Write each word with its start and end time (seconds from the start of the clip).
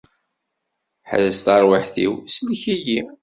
Ḥrez 1.09 1.37
tarwiḥt-iw, 1.45 2.13
sellek-iyi! 2.35 2.99